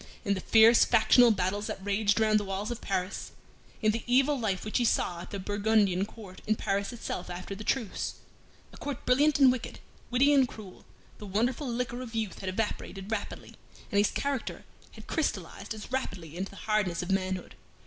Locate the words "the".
0.33-0.41, 2.39-2.43, 3.91-4.01, 5.29-5.37, 7.53-7.63, 11.19-11.27, 16.49-16.57